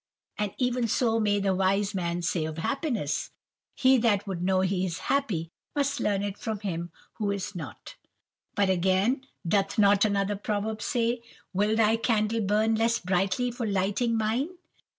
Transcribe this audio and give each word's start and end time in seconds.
For 0.39 0.49
even 0.57 0.87
so 0.87 1.19
may 1.19 1.39
the 1.39 1.53
wise 1.53 1.93
man 1.93 2.23
say 2.23 2.45
of 2.45 2.57
happiness, 2.57 3.29
"He 3.75 3.99
that 3.99 4.25
would 4.25 4.41
know 4.41 4.61
he 4.61 4.83
is 4.83 4.97
happy, 5.13 5.51
must 5.75 5.99
learn 5.99 6.23
it 6.23 6.39
from 6.39 6.61
him 6.61 6.91
who 7.19 7.29
is 7.29 7.53
not." 7.53 7.97
But 8.55 8.67
again, 8.71 9.27
doth 9.47 9.77
not 9.77 10.03
another 10.03 10.35
proverb 10.37 10.81
say, 10.81 11.21
"Will 11.53 11.75
thy 11.75 11.97
candle 11.97 12.41
burn 12.41 12.73
less 12.73 12.97
brightly 12.97 13.51
for 13.51 13.67
lighting 13.67 14.17
mine?" 14.17 14.49